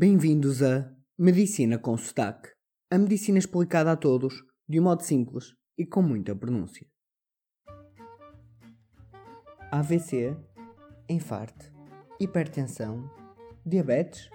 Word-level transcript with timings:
Bem-vindos 0.00 0.62
a 0.62 0.88
Medicina 1.18 1.76
com 1.76 1.96
Sotaque. 1.96 2.50
A 2.88 2.96
medicina 2.96 3.36
explicada 3.36 3.90
a 3.90 3.96
todos, 3.96 4.32
de 4.68 4.78
um 4.78 4.84
modo 4.84 5.02
simples 5.02 5.56
e 5.76 5.84
com 5.84 6.00
muita 6.00 6.36
pronúncia. 6.36 6.86
AVC, 9.72 10.36
infarto, 11.08 11.72
hipertensão, 12.20 13.10
diabetes? 13.66 14.30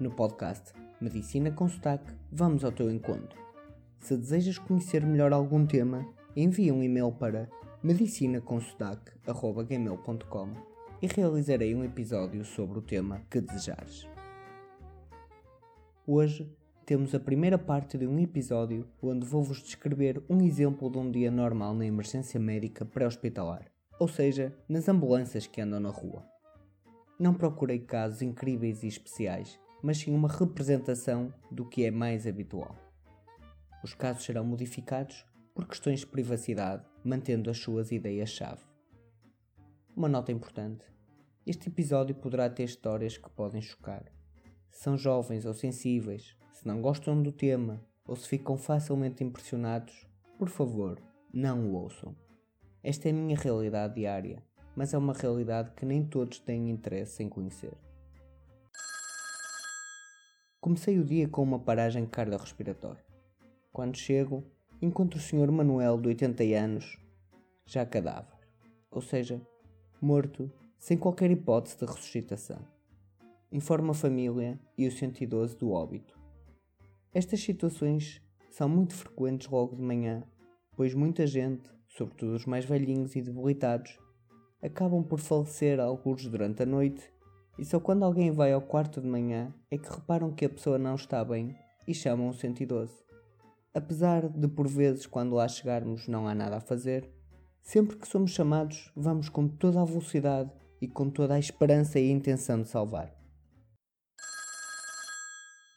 No 0.00 0.10
podcast 0.10 0.72
Medicina 0.98 1.52
com 1.52 1.68
Sotaque, 1.68 2.14
vamos 2.32 2.64
ao 2.64 2.72
teu 2.72 2.90
encontro. 2.90 3.38
Se 4.00 4.16
desejas 4.16 4.58
conhecer 4.58 5.04
melhor 5.04 5.34
algum 5.34 5.66
tema, 5.66 6.10
envia 6.34 6.72
um 6.72 6.82
e-mail 6.82 7.12
para 7.12 7.50
medicinaconsotaque.gmail.com 7.82 10.54
e 11.02 11.06
realizarei 11.06 11.74
um 11.74 11.84
episódio 11.84 12.42
sobre 12.46 12.78
o 12.78 12.82
tema 12.82 13.20
que 13.30 13.42
desejares. 13.42 14.15
Hoje 16.08 16.48
temos 16.84 17.16
a 17.16 17.18
primeira 17.18 17.58
parte 17.58 17.98
de 17.98 18.06
um 18.06 18.16
episódio 18.20 18.86
onde 19.02 19.26
vou-vos 19.26 19.60
descrever 19.60 20.22
um 20.30 20.40
exemplo 20.40 20.88
de 20.88 20.98
um 20.98 21.10
dia 21.10 21.32
normal 21.32 21.74
na 21.74 21.84
emergência 21.84 22.38
médica 22.38 22.84
pré-hospitalar, 22.84 23.66
ou 23.98 24.06
seja, 24.06 24.56
nas 24.68 24.88
ambulâncias 24.88 25.48
que 25.48 25.60
andam 25.60 25.80
na 25.80 25.90
rua. 25.90 26.24
Não 27.18 27.34
procurei 27.34 27.80
casos 27.80 28.22
incríveis 28.22 28.84
e 28.84 28.86
especiais, 28.86 29.58
mas 29.82 29.98
sim 29.98 30.14
uma 30.14 30.28
representação 30.28 31.34
do 31.50 31.68
que 31.68 31.84
é 31.84 31.90
mais 31.90 32.24
habitual. 32.24 32.76
Os 33.82 33.92
casos 33.92 34.22
serão 34.22 34.44
modificados 34.44 35.26
por 35.52 35.66
questões 35.66 36.00
de 36.00 36.06
privacidade, 36.06 36.84
mantendo 37.02 37.50
as 37.50 37.58
suas 37.58 37.90
ideias-chave. 37.90 38.62
Uma 39.96 40.08
nota 40.08 40.30
importante: 40.30 40.84
este 41.44 41.68
episódio 41.68 42.14
poderá 42.14 42.48
ter 42.48 42.62
histórias 42.62 43.18
que 43.18 43.28
podem 43.30 43.60
chocar 43.60 44.14
são 44.70 44.96
jovens 44.96 45.44
ou 45.44 45.54
sensíveis, 45.54 46.36
se 46.52 46.66
não 46.66 46.80
gostam 46.80 47.22
do 47.22 47.32
tema 47.32 47.80
ou 48.06 48.14
se 48.14 48.28
ficam 48.28 48.56
facilmente 48.56 49.24
impressionados, 49.24 50.06
por 50.38 50.48
favor, 50.48 51.00
não 51.32 51.70
o 51.70 51.74
ouçam. 51.74 52.14
Esta 52.82 53.08
é 53.08 53.10
a 53.10 53.14
minha 53.14 53.36
realidade 53.36 53.94
diária, 53.94 54.42
mas 54.76 54.94
é 54.94 54.98
uma 54.98 55.12
realidade 55.12 55.72
que 55.72 55.84
nem 55.84 56.04
todos 56.04 56.38
têm 56.38 56.70
interesse 56.70 57.22
em 57.22 57.28
conhecer. 57.28 57.72
Comecei 60.60 60.98
o 60.98 61.04
dia 61.04 61.28
com 61.28 61.42
uma 61.42 61.58
paragem 61.58 62.06
cardiorrespiratória. 62.06 63.04
Quando 63.72 63.96
chego, 63.96 64.44
encontro 64.80 65.18
o 65.18 65.22
Sr. 65.22 65.50
Manuel 65.50 66.00
de 66.00 66.08
80 66.08 66.42
anos, 66.44 66.98
já 67.64 67.84
cadáver, 67.84 68.38
ou 68.90 69.00
seja, 69.00 69.40
morto, 70.00 70.50
sem 70.78 70.96
qualquer 70.96 71.30
hipótese 71.30 71.78
de 71.78 71.86
ressuscitação 71.86 72.75
informa 73.50 73.92
a 73.92 73.94
família 73.94 74.58
e 74.76 74.86
o 74.86 74.92
112 74.92 75.56
do 75.56 75.70
óbito. 75.70 76.18
Estas 77.14 77.40
situações 77.40 78.20
são 78.50 78.68
muito 78.68 78.94
frequentes 78.94 79.48
logo 79.48 79.76
de 79.76 79.82
manhã, 79.82 80.22
pois 80.76 80.94
muita 80.94 81.26
gente, 81.26 81.70
sobretudo 81.88 82.34
os 82.34 82.46
mais 82.46 82.64
velhinhos 82.64 83.16
e 83.16 83.22
debilitados, 83.22 83.98
acabam 84.62 85.02
por 85.02 85.18
falecer 85.18 85.80
alguns 85.80 86.26
durante 86.26 86.62
a 86.62 86.66
noite 86.66 87.10
e 87.58 87.64
só 87.64 87.80
quando 87.80 88.04
alguém 88.04 88.30
vai 88.30 88.52
ao 88.52 88.60
quarto 88.60 89.00
de 89.00 89.06
manhã 89.06 89.54
é 89.70 89.78
que 89.78 89.90
reparam 89.90 90.32
que 90.32 90.44
a 90.44 90.50
pessoa 90.50 90.78
não 90.78 90.94
está 90.94 91.24
bem 91.24 91.56
e 91.86 91.94
chamam 91.94 92.28
o 92.28 92.34
112. 92.34 92.92
Apesar 93.74 94.28
de 94.28 94.48
por 94.48 94.68
vezes 94.68 95.06
quando 95.06 95.34
lá 95.34 95.48
chegarmos 95.48 96.06
não 96.06 96.26
há 96.26 96.34
nada 96.34 96.56
a 96.56 96.60
fazer, 96.60 97.10
sempre 97.62 97.96
que 97.96 98.08
somos 98.08 98.32
chamados 98.32 98.92
vamos 98.94 99.28
com 99.28 99.48
toda 99.48 99.80
a 99.80 99.84
velocidade 99.84 100.50
e 100.80 100.88
com 100.88 101.08
toda 101.08 101.34
a 101.34 101.38
esperança 101.38 101.98
e 101.98 102.10
a 102.10 102.12
intenção 102.12 102.60
de 102.60 102.68
salvar. 102.68 103.15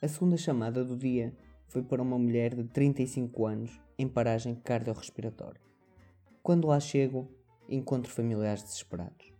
A 0.01 0.07
segunda 0.07 0.37
chamada 0.37 0.81
do 0.85 0.95
dia 0.95 1.35
foi 1.67 1.83
para 1.83 2.01
uma 2.01 2.17
mulher 2.17 2.55
de 2.55 2.63
35 2.63 3.45
anos 3.45 3.81
em 3.97 4.07
paragem 4.07 4.55
cardiorrespiratória. 4.55 5.59
Quando 6.41 6.69
lá 6.69 6.79
chego, 6.79 7.29
encontro 7.67 8.09
familiares 8.09 8.63
desesperados. 8.63 9.33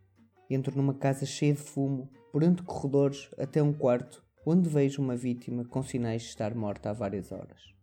Entro 0.50 0.76
numa 0.76 0.94
casa 0.94 1.26
cheia 1.26 1.54
de 1.54 1.62
fumo, 1.62 2.10
por 2.30 2.44
entre 2.44 2.66
corredores 2.66 3.30
até 3.38 3.64
um 3.64 3.72
quarto, 3.72 4.22
onde 4.46 4.68
vejo 4.68 5.02
uma 5.02 5.16
vítima 5.16 5.64
com 5.64 5.82
sinais 5.82 6.24
de 6.24 6.28
estar 6.28 6.54
morta 6.54 6.90
há 6.90 6.94
várias 6.94 7.32
horas. 7.32 7.74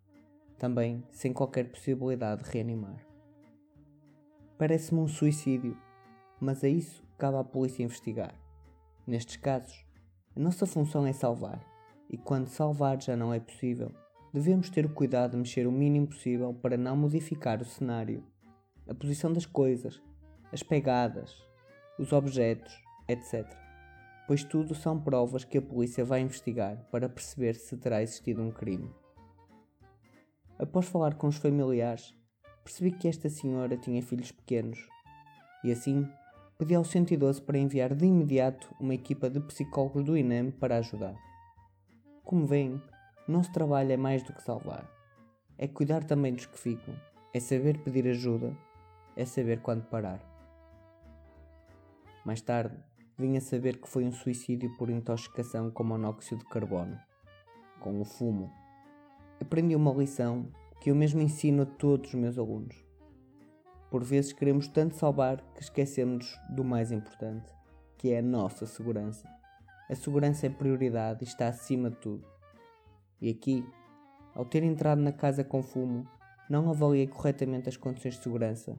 Também 0.58 1.02
sem 1.10 1.32
qualquer 1.32 1.70
possibilidade 1.70 2.44
de 2.44 2.50
reanimar. 2.50 3.06
Parece-me 4.58 5.00
um 5.00 5.08
suicídio, 5.08 5.74
mas 6.38 6.62
a 6.62 6.68
isso 6.68 7.02
cabe 7.16 7.38
à 7.38 7.44
polícia 7.44 7.82
investigar. 7.82 8.34
Nestes 9.06 9.36
casos, 9.36 9.82
a 10.36 10.40
nossa 10.40 10.66
função 10.66 11.06
é 11.06 11.14
salvar 11.14 11.75
e 12.08 12.16
quando 12.16 12.48
salvar 12.48 13.00
já 13.00 13.16
não 13.16 13.32
é 13.32 13.40
possível, 13.40 13.92
devemos 14.32 14.70
ter 14.70 14.84
o 14.84 14.92
cuidado 14.92 15.32
de 15.32 15.38
mexer 15.38 15.66
o 15.66 15.72
mínimo 15.72 16.06
possível 16.06 16.54
para 16.54 16.76
não 16.76 16.96
modificar 16.96 17.60
o 17.60 17.64
cenário, 17.64 18.22
a 18.88 18.94
posição 18.94 19.32
das 19.32 19.46
coisas, 19.46 20.00
as 20.52 20.62
pegadas, 20.62 21.34
os 21.98 22.12
objetos, 22.12 22.72
etc. 23.08 23.46
Pois 24.26 24.44
tudo 24.44 24.74
são 24.74 25.00
provas 25.00 25.44
que 25.44 25.58
a 25.58 25.62
polícia 25.62 26.04
vai 26.04 26.20
investigar 26.20 26.76
para 26.90 27.08
perceber 27.08 27.54
se 27.54 27.76
terá 27.76 28.02
existido 28.02 28.42
um 28.42 28.50
crime. 28.50 28.90
Após 30.58 30.86
falar 30.86 31.14
com 31.14 31.26
os 31.28 31.36
familiares, 31.36 32.14
percebi 32.64 32.90
que 32.90 33.08
esta 33.08 33.28
senhora 33.28 33.76
tinha 33.76 34.02
filhos 34.02 34.32
pequenos 34.32 34.78
e 35.62 35.70
assim 35.70 36.08
pedi 36.58 36.74
ao 36.74 36.84
112 36.84 37.42
para 37.42 37.58
enviar 37.58 37.94
de 37.94 38.06
imediato 38.06 38.74
uma 38.80 38.94
equipa 38.94 39.28
de 39.28 39.40
psicólogos 39.40 40.04
do 40.04 40.16
INEM 40.16 40.50
para 40.50 40.78
ajudar. 40.78 41.14
Como 42.26 42.44
veem, 42.44 42.82
nosso 43.28 43.52
trabalho 43.52 43.92
é 43.92 43.96
mais 43.96 44.20
do 44.24 44.32
que 44.32 44.42
salvar. 44.42 44.84
É 45.56 45.68
cuidar 45.68 46.02
também 46.02 46.34
dos 46.34 46.44
que 46.44 46.58
ficam. 46.58 46.92
É 47.32 47.38
saber 47.38 47.78
pedir 47.84 48.08
ajuda. 48.08 48.52
É 49.14 49.24
saber 49.24 49.60
quando 49.60 49.84
parar. 49.84 50.20
Mais 52.24 52.40
tarde, 52.40 52.76
vim 53.16 53.36
a 53.36 53.40
saber 53.40 53.80
que 53.80 53.88
foi 53.88 54.04
um 54.04 54.10
suicídio 54.10 54.76
por 54.76 54.90
intoxicação 54.90 55.70
com 55.70 55.84
monóxido 55.84 56.40
de 56.40 56.50
carbono, 56.50 56.98
com 57.78 58.00
o 58.00 58.04
fumo. 58.04 58.50
Aprendi 59.40 59.76
uma 59.76 59.94
lição 59.94 60.50
que 60.80 60.90
eu 60.90 60.96
mesmo 60.96 61.20
ensino 61.20 61.62
a 61.62 61.66
todos 61.66 62.08
os 62.08 62.14
meus 62.16 62.36
alunos. 62.36 62.74
Por 63.88 64.02
vezes 64.02 64.32
queremos 64.32 64.66
tanto 64.66 64.96
salvar 64.96 65.40
que 65.54 65.62
esquecemos 65.62 66.36
do 66.50 66.64
mais 66.64 66.90
importante, 66.90 67.54
que 67.96 68.10
é 68.10 68.18
a 68.18 68.22
nossa 68.22 68.66
segurança. 68.66 69.35
A 69.88 69.94
segurança 69.94 70.46
é 70.46 70.50
prioridade 70.50 71.22
e 71.22 71.28
está 71.28 71.48
acima 71.48 71.90
de 71.90 71.96
tudo. 71.96 72.26
E 73.20 73.30
aqui, 73.30 73.64
ao 74.34 74.44
ter 74.44 74.62
entrado 74.64 75.00
na 75.00 75.12
casa 75.12 75.44
com 75.44 75.62
fumo, 75.62 76.06
não 76.50 76.68
avaliei 76.68 77.06
corretamente 77.06 77.68
as 77.68 77.76
condições 77.76 78.14
de 78.14 78.22
segurança 78.22 78.76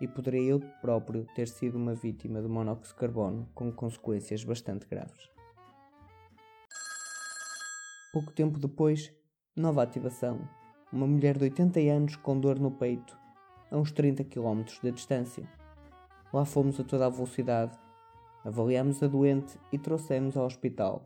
e 0.00 0.06
poderei 0.06 0.50
eu 0.50 0.60
próprio 0.80 1.26
ter 1.34 1.48
sido 1.48 1.76
uma 1.76 1.94
vítima 1.94 2.42
de 2.42 2.48
monóxido 2.48 2.88
de 2.88 2.94
carbono 2.94 3.48
com 3.54 3.72
consequências 3.72 4.44
bastante 4.44 4.86
graves. 4.86 5.30
Pouco 8.12 8.32
tempo 8.32 8.58
depois, 8.58 9.12
nova 9.56 9.82
ativação. 9.82 10.40
Uma 10.92 11.06
mulher 11.06 11.38
de 11.38 11.44
80 11.44 11.80
anos 11.80 12.16
com 12.16 12.38
dor 12.38 12.58
no 12.58 12.70
peito, 12.70 13.16
a 13.70 13.76
uns 13.76 13.92
30 13.92 14.24
km 14.24 14.64
de 14.82 14.90
distância. 14.90 15.48
Lá 16.32 16.44
fomos 16.44 16.80
a 16.80 16.84
toda 16.84 17.06
a 17.06 17.10
velocidade 17.10 17.78
avaliamos 18.44 19.02
a 19.02 19.06
doente 19.06 19.58
e 19.72 19.78
trouxemos 19.78 20.36
ao 20.36 20.46
hospital. 20.46 21.04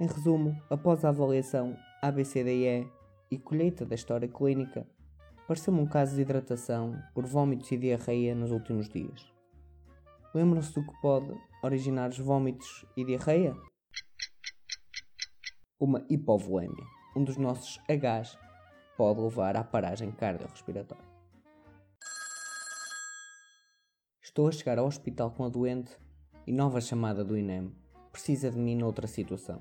Em 0.00 0.06
resumo, 0.06 0.56
após 0.70 1.04
a 1.04 1.10
avaliação 1.10 1.76
ABCDE 2.02 2.90
e 3.30 3.38
colheita 3.38 3.84
da 3.84 3.94
história 3.94 4.26
clínica, 4.26 4.86
pareceu-me 5.46 5.80
um 5.80 5.86
caso 5.86 6.14
de 6.16 6.22
hidratação 6.22 6.98
por 7.14 7.26
vômitos 7.26 7.70
e 7.70 7.76
diarreia 7.76 8.34
nos 8.34 8.50
últimos 8.50 8.88
dias. 8.88 9.32
Lembram-se 10.34 10.72
do 10.72 10.86
que 10.86 11.00
pode 11.02 11.34
originar 11.62 12.10
os 12.10 12.18
vômitos 12.18 12.86
e 12.96 13.04
diarreia? 13.04 13.54
Uma 15.78 16.04
hipovolemia, 16.08 16.84
um 17.16 17.24
dos 17.24 17.36
nossos 17.36 17.78
Hs, 17.88 18.38
pode 18.96 19.20
levar 19.20 19.56
à 19.56 19.64
paragem 19.64 20.12
cardiorrespiratória. 20.12 21.09
Estou 24.30 24.46
a 24.46 24.52
chegar 24.52 24.78
ao 24.78 24.86
hospital 24.86 25.32
com 25.32 25.42
a 25.42 25.48
doente 25.48 25.90
e 26.46 26.52
nova 26.52 26.80
chamada 26.80 27.24
do 27.24 27.36
INEM. 27.36 27.72
Precisa 28.12 28.48
de 28.48 28.56
mim 28.56 28.76
noutra 28.76 29.08
situação. 29.08 29.60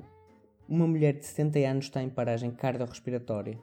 Uma 0.68 0.86
mulher 0.86 1.18
de 1.18 1.26
60 1.26 1.58
anos 1.58 1.86
está 1.86 2.04
em 2.04 2.08
paragem 2.08 2.52
cardiorrespiratória. 2.52 3.60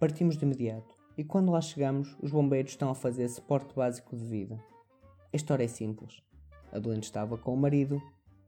Partimos 0.00 0.36
de 0.36 0.44
imediato 0.44 0.96
e 1.16 1.22
quando 1.22 1.52
lá 1.52 1.60
chegamos, 1.60 2.16
os 2.20 2.32
bombeiros 2.32 2.72
estão 2.72 2.90
a 2.90 2.94
fazer 2.96 3.28
suporte 3.28 3.72
básico 3.72 4.16
de 4.16 4.24
vida. 4.24 4.60
A 5.32 5.36
história 5.36 5.62
é 5.62 5.68
simples. 5.68 6.20
A 6.72 6.80
doente 6.80 7.04
estava 7.04 7.38
com 7.38 7.54
o 7.54 7.56
marido, 7.56 8.02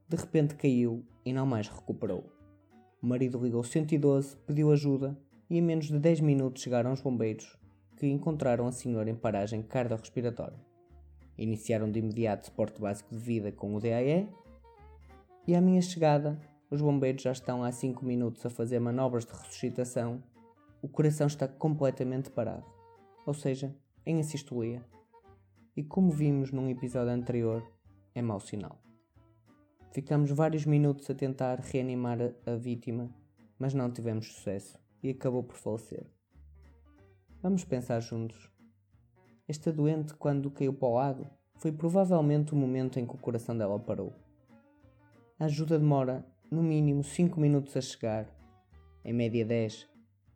de 0.09 0.17
repente 0.17 0.57
caiu 0.57 1.05
e 1.25 1.33
não 1.33 1.47
mais 1.47 1.69
recuperou. 1.69 2.25
O 3.01 3.07
marido 3.07 3.39
ligou 3.39 3.62
112, 3.62 4.37
pediu 4.49 4.73
ajuda 4.73 5.17
e 5.49 5.59
em 5.59 5.62
menos 5.62 5.87
de 5.87 5.97
10 5.97 6.23
minutos 6.23 6.61
chegaram 6.61 6.93
os 6.93 7.01
bombeiros, 7.01 7.57
que 7.97 8.09
encontraram 8.09 8.67
a 8.67 8.73
senhora 8.73 9.09
em 9.09 9.15
paragem 9.15 9.62
cardiorrespiratória. 9.62 10.70
Iniciaram 11.41 11.91
de 11.91 11.99
imediato 11.99 12.47
suporte 12.47 12.81
básico 12.81 13.13
de 13.13 13.19
vida 13.19 13.51
com 13.51 13.75
o 13.75 13.81
DAE 13.81 14.29
e 15.49 15.55
à 15.57 15.61
minha 15.61 15.83
chegada 15.83 16.39
os 16.71 16.81
bombeiros 16.81 17.23
já 17.23 17.33
estão 17.33 17.65
há 17.65 17.73
5 17.73 18.05
minutos 18.05 18.47
a 18.47 18.51
fazer 18.51 18.79
manobras 18.79 19.25
de 19.25 19.33
ressuscitação, 19.33 20.23
o 20.81 20.89
coração 20.89 21.27
está 21.27 21.49
completamente 21.49 22.31
parado, 22.31 22.65
ou 23.27 23.35
seja, 23.35 23.75
em 24.07 24.21
assistolia. 24.21 24.85
E 25.77 25.83
como 25.83 26.11
vimos 26.11 26.53
num 26.53 26.69
episódio 26.69 27.13
anterior, 27.13 27.69
é 28.15 28.23
mau 28.23 28.39
sinal. 28.39 28.81
Ficamos 29.93 30.31
vários 30.31 30.65
minutos 30.65 31.11
a 31.11 31.15
tentar 31.15 31.59
reanimar 31.59 32.19
a, 32.47 32.55
vítima, 32.55 33.11
mas 33.59 33.75
não 33.75 33.91
tivemos 33.91 34.33
sucesso 34.33 34.79
e 35.03 35.11
acabou 35.11 35.43
por 35.43 35.57
falecer. 35.57 36.07
Vamos 37.43 37.65
pensar 37.65 37.99
juntos. 37.99 38.49
Esta 39.50 39.73
doente, 39.73 40.14
quando 40.14 40.49
caiu 40.49 40.73
para 40.73 40.88
o 40.88 40.94
lado, 40.94 41.26
foi 41.56 41.73
provavelmente 41.73 42.52
o 42.52 42.56
momento 42.56 43.00
em 43.00 43.05
que 43.05 43.17
o 43.17 43.19
coração 43.19 43.58
dela 43.58 43.81
parou. 43.81 44.12
A 45.41 45.47
ajuda 45.47 45.76
demora 45.76 46.25
no 46.49 46.62
mínimo 46.62 47.02
5 47.02 47.41
minutos 47.41 47.76
a 47.76 47.81
chegar, 47.81 48.29
em 49.05 49.12
média 49.12 49.44
10, 49.44 49.88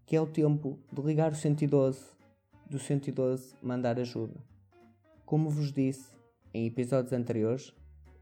que 0.05 0.17
é 0.17 0.21
o 0.21 0.27
tempo 0.27 0.81
de 0.93 1.01
ligar 1.01 1.31
o 1.31 1.37
112, 1.37 2.05
do 2.69 2.77
112 2.77 3.55
mandar 3.63 4.01
ajuda. 4.01 4.35
Como 5.25 5.49
vos 5.49 5.71
disse 5.73 6.11
em 6.53 6.67
episódios 6.67 7.13
anteriores, 7.13 7.73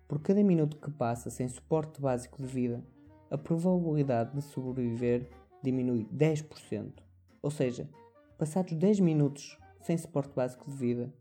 por 0.07 0.21
cada 0.21 0.45
minuto 0.45 0.77
que 0.77 0.91
passa 0.91 1.31
sem 1.31 1.49
suporte 1.49 2.03
básico 2.03 2.43
de 2.43 2.49
vida, 2.49 2.85
a 3.31 3.39
probabilidade 3.39 4.35
de 4.35 4.43
sobreviver 4.43 5.27
diminui 5.63 6.07
10%. 6.15 6.93
Ou 7.41 7.51
seja, 7.51 7.89
passados 8.37 8.75
10 8.75 9.01
minutos 9.01 9.57
sem 9.83 9.99
suporte 9.99 10.35
básico 10.35 10.71
de 10.71 10.77
vida, 10.77 11.13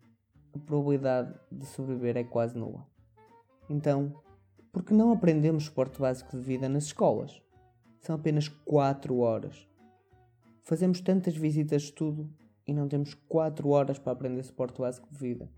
a 0.54 0.60
probabilidade 0.60 1.34
de 1.52 1.66
sobreviver 1.66 2.18
é 2.18 2.24
quase 2.24 2.58
nula. 2.58 2.86
Então, 3.69 4.13
porque 4.72 4.94
não 4.94 5.12
aprendemos 5.12 5.66
suporte 5.66 6.00
básico 6.00 6.38
de 6.38 6.44
vida 6.44 6.69
nas 6.69 6.86
escolas. 6.86 7.42
São 8.02 8.16
apenas 8.16 8.48
4 8.48 9.18
horas. 9.18 9.68
Fazemos 10.63 11.02
tantas 11.02 11.36
visitas 11.36 11.81
de 11.81 11.88
estudo 11.90 12.30
e 12.68 12.74
não 12.74 12.88
temos 12.88 13.13
4 13.28 13.68
horas 13.69 14.00
para 14.00 14.13
aprender 14.13 14.44
suporte 14.44 14.80
básico 14.80 15.10
de 15.12 15.18
vida. 15.18 15.50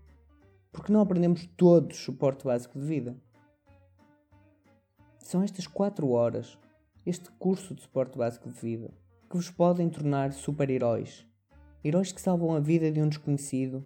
Porque 0.72 0.92
não 0.92 1.00
aprendemos 1.00 1.46
todos 1.56 1.98
suporte 1.98 2.44
básico 2.44 2.78
de 2.78 2.84
vida. 2.84 3.16
São 5.18 5.42
estas 5.42 5.66
4 5.66 6.08
horas, 6.10 6.58
este 7.06 7.30
curso 7.32 7.74
de 7.74 7.82
suporte 7.82 8.18
básico 8.18 8.50
de 8.50 8.58
vida, 8.60 8.90
que 9.28 9.36
vos 9.36 9.50
podem 9.50 9.88
tornar 9.88 10.32
super-heróis. 10.32 11.26
Heróis 11.84 12.10
que 12.10 12.20
salvam 12.20 12.54
a 12.54 12.60
vida 12.60 12.90
de 12.90 13.02
um 13.02 13.08
desconhecido, 13.10 13.84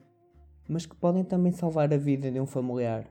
mas 0.69 0.87
que 0.87 0.95
podem 0.95 1.25
também 1.25 1.51
salvar 1.51 1.93
a 1.93 1.97
vida 1.97 2.31
de 2.31 2.39
um 2.39 2.47
familiar. 2.47 3.05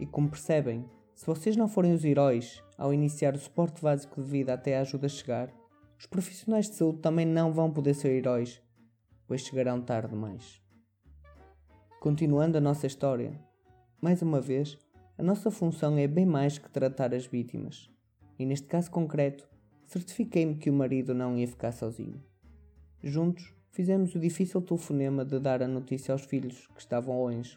E 0.00 0.06
como 0.06 0.30
percebem, 0.30 0.86
se 1.14 1.26
vocês 1.26 1.54
não 1.54 1.68
forem 1.68 1.92
os 1.92 2.02
heróis 2.02 2.62
ao 2.78 2.94
iniciar 2.94 3.34
o 3.34 3.38
suporte 3.38 3.82
básico 3.82 4.22
de 4.22 4.30
vida 4.30 4.54
até 4.54 4.78
a 4.78 4.80
ajuda 4.80 5.06
chegar, 5.06 5.52
os 5.98 6.06
profissionais 6.06 6.70
de 6.70 6.76
saúde 6.76 7.00
também 7.00 7.26
não 7.26 7.52
vão 7.52 7.70
poder 7.70 7.92
ser 7.92 8.12
heróis, 8.12 8.62
pois 9.26 9.42
chegarão 9.42 9.82
tarde 9.82 10.10
demais. 10.10 10.62
Continuando 12.00 12.56
a 12.56 12.62
nossa 12.62 12.86
história, 12.86 13.38
mais 14.00 14.22
uma 14.22 14.40
vez, 14.40 14.78
a 15.18 15.22
nossa 15.22 15.50
função 15.50 15.98
é 15.98 16.06
bem 16.06 16.24
mais 16.24 16.56
que 16.56 16.70
tratar 16.70 17.12
as 17.12 17.26
vítimas, 17.26 17.90
e 18.38 18.46
neste 18.46 18.66
caso 18.66 18.90
concreto, 18.90 19.46
certifiquei-me 19.84 20.54
que 20.54 20.70
o 20.70 20.72
marido 20.72 21.12
não 21.12 21.36
ia 21.36 21.46
ficar 21.46 21.72
sozinho. 21.72 22.22
Juntos, 23.02 23.57
fizemos 23.78 24.12
o 24.12 24.18
difícil 24.18 24.60
telefonema 24.60 25.24
de 25.24 25.38
dar 25.38 25.62
a 25.62 25.68
notícia 25.68 26.10
aos 26.10 26.24
filhos 26.24 26.66
que 26.74 26.80
estavam 26.80 27.16
longe. 27.22 27.56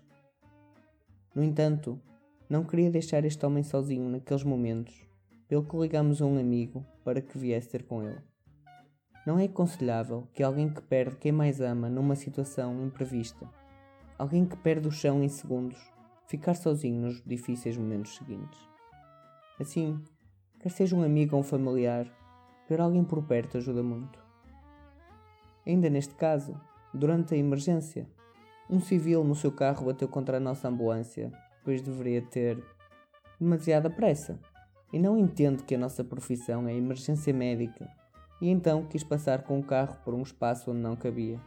No 1.34 1.44
entanto, 1.44 2.00
não 2.48 2.64
queria 2.64 2.92
deixar 2.92 3.26
este 3.26 3.44
homem 3.44 3.64
sozinho 3.64 4.08
naqueles 4.08 4.44
momentos, 4.44 4.94
pelo 5.48 5.64
que 5.64 5.76
ligamos 5.76 6.22
a 6.22 6.28
um 6.28 6.38
amigo 6.38 6.86
para 7.04 7.22
que 7.22 7.40
viesse 7.40 7.70
ter 7.70 7.82
com 7.82 8.04
ele. 8.04 8.22
Não 9.26 9.40
é 9.40 9.46
aconselhável 9.46 10.28
que 10.32 10.44
alguém 10.44 10.70
que 10.70 10.84
perde 10.84 11.16
quem 11.16 11.32
mais 11.32 11.60
ama 11.60 11.90
numa 11.90 12.16
situação 12.16 12.86
imprevista, 12.86 13.50
alguém 14.16 14.46
que 14.46 14.58
perde 14.58 14.88
o 14.88 14.92
chão 14.92 15.24
em 15.24 15.28
segundos, 15.28 15.80
ficar 16.28 16.54
sozinho 16.54 17.02
nos 17.02 17.24
difíceis 17.26 17.76
momentos 17.76 18.16
seguintes. 18.16 18.60
Assim, 19.60 20.00
quer 20.60 20.70
seja 20.70 20.96
um 20.96 21.02
amigo 21.02 21.36
ou 21.36 21.42
um 21.42 21.44
familiar, 21.44 22.06
ter 22.68 22.80
alguém 22.80 23.04
por 23.04 23.24
perto 23.24 23.58
ajuda 23.58 23.82
muito. 23.82 24.31
Ainda 25.66 25.90
neste 25.90 26.16
caso, 26.16 26.60
durante 26.94 27.34
a 27.34 27.38
emergência, 27.38 28.08
um 28.70 28.80
civil 28.80 29.24
no 29.24 29.36
seu 29.36 29.52
carro 29.52 29.86
bateu 29.86 30.08
contra 30.08 30.38
a 30.38 30.40
nossa 30.40 30.68
ambulância 30.68 31.32
pois 31.64 31.82
deveria 31.82 32.22
ter 32.22 32.64
demasiada 33.40 33.90
pressa. 33.90 34.40
E 34.92 35.00
não 35.00 35.18
entendo 35.18 35.64
que 35.64 35.76
a 35.76 35.78
nossa 35.78 36.04
profissão 36.04 36.68
é 36.68 36.76
emergência 36.76 37.34
médica, 37.34 37.90
e 38.42 38.50
então 38.50 38.86
quis 38.86 39.04
passar 39.04 39.44
com 39.44 39.58
o 39.60 39.64
carro 39.64 39.98
por 40.04 40.14
um 40.14 40.22
espaço 40.22 40.72
onde 40.72 40.82
não 40.82 40.98
cabia. 40.98 41.40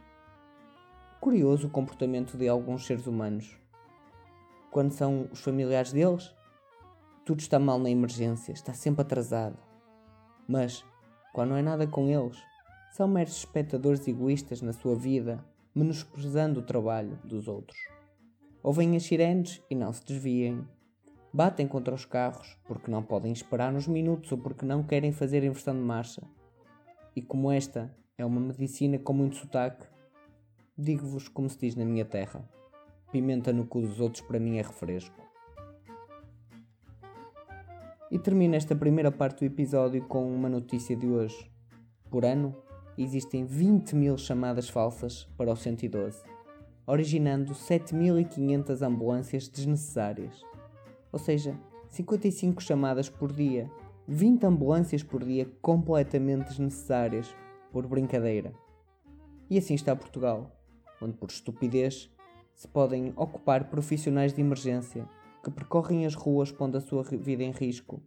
Curioso 1.21 1.67
o 1.67 1.69
comportamento 1.69 2.37
de 2.37 2.47
alguns 2.47 2.85
seres 2.85 3.05
humanos. 3.05 3.55
Quando 4.71 4.91
são 4.91 5.29
os 5.31 5.41
familiares 5.41 5.93
deles, 5.93 6.33
tudo 7.23 7.39
está 7.39 7.59
mal 7.59 7.77
na 7.77 7.89
emergência, 7.89 8.51
está 8.51 8.73
sempre 8.73 9.01
atrasado. 9.01 9.57
Mas, 10.47 10.83
quando 11.31 11.49
não 11.49 11.57
é 11.57 11.61
nada 11.61 11.85
com 11.85 12.07
eles, 12.07 12.41
são 12.95 13.09
meros 13.09 13.35
espectadores 13.35 14.07
egoístas 14.07 14.61
na 14.61 14.71
sua 14.71 14.95
vida, 14.95 15.43
menosprezando 15.75 16.61
o 16.61 16.63
trabalho 16.63 17.19
dos 17.25 17.45
outros. 17.45 17.77
Ouvem 18.63 18.95
as 18.95 19.03
sirenes 19.03 19.61
e 19.69 19.75
não 19.75 19.91
se 19.91 20.01
desviem. 20.05 20.65
Batem 21.33 21.67
contra 21.67 21.93
os 21.93 22.05
carros 22.05 22.57
porque 22.65 22.89
não 22.89 23.03
podem 23.03 23.33
esperar 23.33 23.73
uns 23.73 23.85
minutos 23.85 24.31
ou 24.31 24.37
porque 24.37 24.65
não 24.65 24.81
querem 24.81 25.11
fazer 25.11 25.43
inversão 25.43 25.73
de 25.75 25.81
marcha. 25.81 26.21
E 27.13 27.21
como 27.21 27.51
esta 27.51 27.93
é 28.17 28.25
uma 28.25 28.39
medicina 28.39 28.97
com 28.97 29.11
muito 29.11 29.35
sotaque, 29.35 29.85
digo-vos 30.77 31.27
como 31.27 31.49
se 31.49 31.59
diz 31.59 31.75
na 31.75 31.83
minha 31.83 32.05
terra: 32.05 32.49
pimenta 33.11 33.51
no 33.51 33.67
cu 33.67 33.81
dos 33.81 33.99
outros 33.99 34.21
para 34.21 34.39
mim 34.39 34.57
é 34.57 34.61
refresco. 34.61 35.21
E 38.09 38.17
termino 38.17 38.55
esta 38.55 38.73
primeira 38.73 39.11
parte 39.11 39.39
do 39.39 39.51
episódio 39.51 40.01
com 40.07 40.33
uma 40.33 40.47
notícia 40.47 40.95
de 40.95 41.07
hoje. 41.07 41.51
Por 42.09 42.23
ano, 42.23 42.55
existem 43.03 43.45
20 43.45 43.95
mil 43.95 44.17
chamadas 44.17 44.69
falsas 44.69 45.27
para 45.37 45.51
o 45.51 45.55
112 45.55 46.35
originando 46.87 47.53
7.500 47.53 48.81
ambulâncias 48.85 49.47
desnecessárias. 49.47 50.43
Ou 51.11 51.19
seja, 51.19 51.57
55 51.89 52.61
chamadas 52.61 53.09
por 53.09 53.31
dia, 53.31 53.69
20 54.07 54.45
ambulâncias 54.45 55.01
por 55.01 55.23
dia 55.23 55.49
completamente 55.61 56.49
desnecessárias, 56.49 57.35
por 57.71 57.87
brincadeira. 57.87 58.53
E 59.49 59.57
assim 59.57 59.73
está 59.73 59.95
Portugal, 59.95 60.51
onde 61.01 61.17
por 61.17 61.29
estupidez 61.29 62.11
se 62.53 62.67
podem 62.67 63.13
ocupar 63.15 63.69
profissionais 63.69 64.33
de 64.33 64.41
emergência 64.41 65.07
que 65.43 65.51
percorrem 65.51 66.05
as 66.05 66.15
ruas 66.15 66.51
pondo 66.51 66.77
a 66.77 66.81
sua 66.81 67.03
vida 67.03 67.43
em 67.43 67.51
risco, 67.51 68.01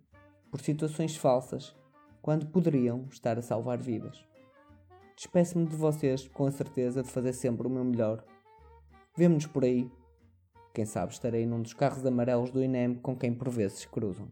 por 0.50 0.60
situações 0.60 1.16
falsas, 1.16 1.76
quando 2.22 2.46
poderiam 2.46 3.06
estar 3.10 3.38
a 3.38 3.42
salvar 3.42 3.78
vidas. 3.78 4.28
Despeço-me 5.18 5.66
de 5.66 5.74
vocês 5.74 6.28
com 6.28 6.46
a 6.46 6.52
certeza 6.52 7.02
de 7.02 7.10
fazer 7.10 7.32
sempre 7.32 7.66
o 7.66 7.70
meu 7.70 7.82
melhor 7.82 8.24
Vemo-nos 9.16 9.46
por 9.46 9.64
aí. 9.64 9.90
Quem 10.72 10.84
sabe 10.84 11.12
estarei 11.12 11.44
num 11.44 11.60
dos 11.60 11.74
carros 11.74 12.06
amarelos 12.06 12.52
do 12.52 12.62
INEM 12.62 12.94
com 12.94 13.16
quem 13.16 13.34
por 13.34 13.48
vezes 13.50 13.84
cruzam. 13.84 14.28